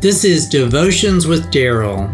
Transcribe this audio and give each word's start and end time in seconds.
This 0.00 0.24
is 0.24 0.48
Devotions 0.48 1.26
with 1.26 1.52
Daryl, 1.52 2.08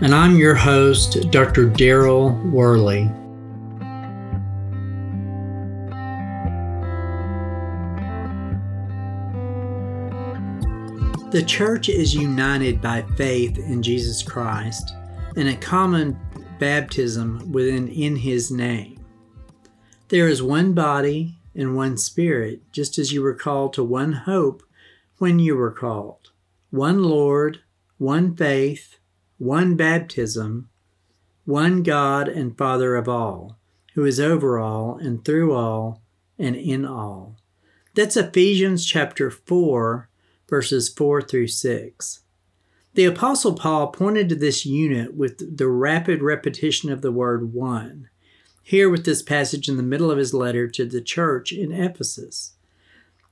and 0.00 0.14
I'm 0.14 0.36
your 0.36 0.54
host, 0.54 1.28
Dr. 1.32 1.68
Daryl 1.68 2.40
Worley. 2.52 3.10
The 11.32 11.42
church 11.44 11.88
is 11.88 12.14
united 12.14 12.80
by 12.80 13.02
faith 13.16 13.58
in 13.58 13.82
Jesus 13.82 14.22
Christ 14.22 14.94
and 15.34 15.48
a 15.48 15.56
common 15.56 16.16
baptism 16.60 17.50
within 17.50 17.88
in 17.88 18.14
his 18.14 18.52
name. 18.52 19.04
There 20.10 20.28
is 20.28 20.44
one 20.44 20.74
body 20.74 21.38
and 21.56 21.74
one 21.74 21.98
spirit, 21.98 22.60
just 22.70 23.00
as 23.00 23.12
you 23.12 23.20
were 23.20 23.34
called 23.34 23.72
to 23.72 23.82
one 23.82 24.12
hope 24.12 24.62
when 25.18 25.40
you 25.40 25.56
were 25.56 25.72
called 25.72 26.22
one 26.72 27.02
Lord, 27.02 27.60
one 27.98 28.34
faith, 28.34 28.98
one 29.36 29.76
baptism, 29.76 30.70
one 31.44 31.82
God 31.82 32.28
and 32.28 32.56
Father 32.56 32.96
of 32.96 33.06
all, 33.06 33.58
who 33.94 34.06
is 34.06 34.18
over 34.18 34.58
all 34.58 34.96
and 34.96 35.22
through 35.22 35.52
all 35.52 36.02
and 36.38 36.56
in 36.56 36.86
all. 36.86 37.36
That's 37.94 38.16
Ephesians 38.16 38.86
chapter 38.86 39.30
4, 39.30 40.08
verses 40.48 40.88
4 40.88 41.20
through 41.20 41.48
6. 41.48 42.20
The 42.94 43.04
Apostle 43.04 43.52
Paul 43.52 43.88
pointed 43.88 44.30
to 44.30 44.34
this 44.34 44.64
unit 44.64 45.14
with 45.14 45.58
the 45.58 45.68
rapid 45.68 46.22
repetition 46.22 46.90
of 46.90 47.02
the 47.02 47.12
word 47.12 47.52
one, 47.52 48.08
here 48.62 48.88
with 48.88 49.04
this 49.04 49.22
passage 49.22 49.68
in 49.68 49.76
the 49.76 49.82
middle 49.82 50.10
of 50.10 50.16
his 50.16 50.32
letter 50.32 50.68
to 50.68 50.86
the 50.86 51.02
church 51.02 51.52
in 51.52 51.70
Ephesus. 51.70 52.54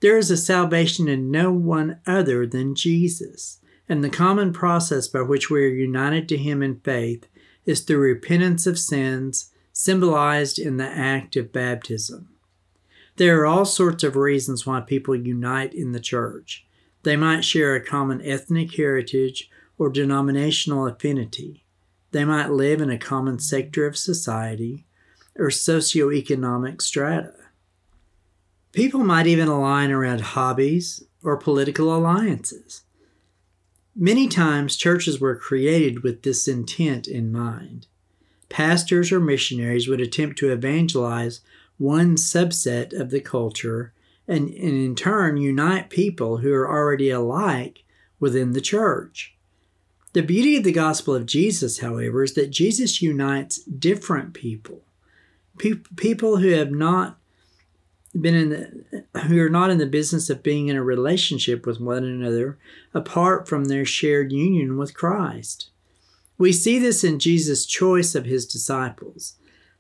There 0.00 0.16
is 0.16 0.30
a 0.30 0.36
salvation 0.36 1.08
in 1.08 1.30
no 1.30 1.52
one 1.52 2.00
other 2.06 2.46
than 2.46 2.74
Jesus, 2.74 3.60
and 3.88 4.02
the 4.02 4.08
common 4.10 4.52
process 4.52 5.08
by 5.08 5.20
which 5.20 5.50
we 5.50 5.62
are 5.64 5.68
united 5.68 6.28
to 6.30 6.36
Him 6.38 6.62
in 6.62 6.80
faith 6.80 7.26
is 7.66 7.80
through 7.80 7.98
repentance 7.98 8.66
of 8.66 8.78
sins, 8.78 9.52
symbolized 9.72 10.58
in 10.58 10.78
the 10.78 10.88
act 10.88 11.36
of 11.36 11.52
baptism. 11.52 12.28
There 13.16 13.40
are 13.40 13.46
all 13.46 13.66
sorts 13.66 14.02
of 14.02 14.16
reasons 14.16 14.66
why 14.66 14.80
people 14.80 15.14
unite 15.14 15.74
in 15.74 15.92
the 15.92 16.00
church. 16.00 16.66
They 17.02 17.16
might 17.16 17.44
share 17.44 17.74
a 17.74 17.84
common 17.84 18.22
ethnic 18.22 18.74
heritage 18.74 19.50
or 19.76 19.90
denominational 19.90 20.86
affinity. 20.86 21.64
They 22.12 22.24
might 22.24 22.50
live 22.50 22.80
in 22.80 22.90
a 22.90 22.98
common 22.98 23.38
sector 23.38 23.86
of 23.86 23.96
society 23.96 24.86
or 25.36 25.48
socioeconomic 25.48 26.80
strata. 26.82 27.34
People 28.72 29.00
might 29.00 29.26
even 29.26 29.48
align 29.48 29.90
around 29.90 30.20
hobbies 30.20 31.02
or 31.22 31.36
political 31.36 31.94
alliances. 31.94 32.82
Many 33.96 34.28
times, 34.28 34.77
churches 34.77 35.20
were 35.20 35.34
created 35.36 36.02
with 36.02 36.22
this 36.22 36.46
intent 36.46 37.08
in 37.08 37.32
mind. 37.32 37.86
Pastors 38.48 39.10
or 39.12 39.20
missionaries 39.20 39.88
would 39.88 40.00
attempt 40.00 40.38
to 40.38 40.52
evangelize 40.52 41.40
one 41.78 42.16
subset 42.16 42.98
of 42.98 43.10
the 43.10 43.20
culture 43.20 43.92
and, 44.28 44.48
and, 44.50 44.74
in 44.74 44.94
turn 44.94 45.36
unite 45.36 45.90
people 45.90 46.38
who 46.38 46.52
are 46.52 46.68
already 46.68 47.10
alike 47.10 47.84
within 48.20 48.52
the 48.52 48.60
church. 48.60 49.34
The 50.12 50.22
beauty 50.22 50.56
of 50.56 50.64
the 50.64 50.72
gospel 50.72 51.14
of 51.14 51.27
Jesus, 51.27 51.80
however, 51.80 52.22
is 52.22 52.34
that 52.34 52.50
Jesus 52.50 53.00
unites 53.00 53.58
different 53.62 54.34
people, 54.34 54.82
Pe- 55.58 55.82
people 55.96 56.38
who 56.38 56.50
have 56.50 56.70
not 56.70 57.19
been 58.19 58.34
in 58.34 58.48
the, 58.50 59.05
who 59.22 59.40
are 59.40 59.51
not 59.51 59.70
in 59.70 59.79
the 59.79 59.86
business 59.86 60.30
of 60.30 60.42
being 60.42 60.68
in 60.68 60.77
a 60.77 60.83
relationship 60.83 61.67
with 61.67 61.80
one 61.80 62.05
another 62.05 62.58
apart 62.95 63.48
from 63.48 63.67
their 63.67 63.84
shared 63.84 64.33
union 64.33 64.77
with 64.77 64.95
Christ. 64.95 65.70
We 66.39 66.52
see 66.52 66.79
this 66.79 67.05
in 67.05 67.18
Jesus' 67.18 67.67
choice 67.67 68.14
of 68.14 68.24
his 68.24 68.46
disciples. 68.46 69.34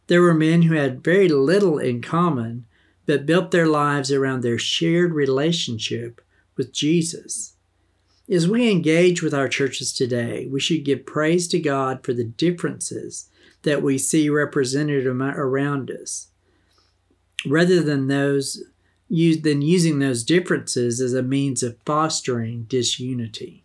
There 0.08 0.20
were 0.20 0.34
men 0.34 0.62
who 0.62 0.74
had 0.74 1.02
very 1.02 1.28
little 1.28 1.78
in 1.78 2.02
common, 2.02 2.66
but 3.06 3.26
built 3.26 3.50
their 3.50 3.66
lives 3.66 4.12
around 4.12 4.42
their 4.42 4.58
shared 4.58 5.14
relationship 5.14 6.20
with 6.56 6.72
Jesus. 6.72 7.54
As 8.28 8.46
we 8.46 8.70
engage 8.70 9.22
with 9.22 9.34
our 9.34 9.48
churches 9.48 9.92
today, 9.92 10.46
we 10.50 10.60
should 10.60 10.84
give 10.84 11.06
praise 11.06 11.48
to 11.48 11.58
God 11.58 12.04
for 12.04 12.12
the 12.12 12.24
differences 12.24 13.28
that 13.62 13.82
we 13.82 13.98
see 13.98 14.28
represented 14.28 15.06
around 15.06 15.90
us 15.90 16.28
rather 17.46 17.82
than 17.82 18.08
those 18.08 18.62
than 19.08 19.60
using 19.60 19.98
those 19.98 20.22
differences 20.22 21.00
as 21.00 21.14
a 21.14 21.22
means 21.22 21.64
of 21.64 21.76
fostering 21.84 22.62
disunity. 22.68 23.64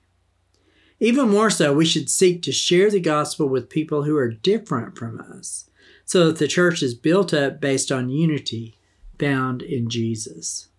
Even 1.00 1.30
more 1.30 1.52
so, 1.52 1.72
we 1.72 1.86
should 1.86 2.10
seek 2.10 2.42
to 2.42 2.52
share 2.52 2.90
the 2.90 3.00
gospel 3.00 3.48
with 3.48 3.70
people 3.70 4.04
who 4.04 4.18
are 4.18 4.32
different 4.32 4.98
from 4.98 5.20
us, 5.20 5.70
so 6.04 6.26
that 6.26 6.38
the 6.38 6.48
church 6.48 6.82
is 6.82 6.96
built 6.96 7.32
up 7.34 7.62
based 7.62 7.92
on 7.92 8.10
unity 8.10 8.76
found 9.20 9.62
in 9.62 9.90
Jesus. 9.90 10.70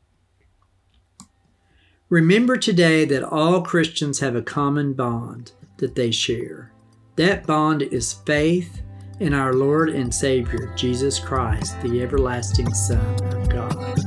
Remember 2.09 2.57
today 2.57 3.05
that 3.05 3.23
all 3.25 3.63
Christians 3.63 4.21
have 4.21 4.35
a 4.35 4.43
common 4.43 4.95
bond 4.95 5.53
that 5.79 5.95
they 5.95 6.11
share. 6.11 6.73
That 7.17 7.47
bond 7.47 7.83
is 7.83 8.13
faith 8.13 8.83
in 9.19 9.33
our 9.33 9.55
Lord 9.55 9.89
and 9.89 10.15
Savior, 10.15 10.73
Jesus 10.77 11.19
Christ, 11.19 11.81
the 11.81 12.03
everlasting 12.03 12.73
Son 12.75 12.99
of 13.33 13.49
God. 13.49 13.99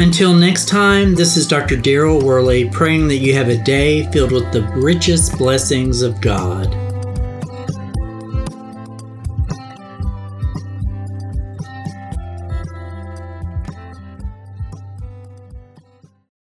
Until 0.00 0.32
next 0.32 0.68
time, 0.68 1.14
this 1.14 1.36
is 1.36 1.46
Dr. 1.46 1.76
Daryl 1.76 2.22
Worley 2.22 2.68
praying 2.70 3.08
that 3.08 3.16
you 3.16 3.34
have 3.34 3.48
a 3.48 3.62
day 3.62 4.10
filled 4.12 4.32
with 4.32 4.52
the 4.52 4.62
richest 4.76 5.36
blessings 5.36 6.02
of 6.02 6.20
God. 6.20 6.87